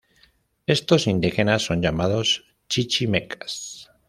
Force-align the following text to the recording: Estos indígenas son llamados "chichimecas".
Estos 0.65 1.05
indígenas 1.05 1.61
son 1.61 1.79
llamados 1.83 2.45
"chichimecas". 2.67 3.91